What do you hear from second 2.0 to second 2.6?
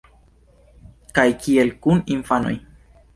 infanoj?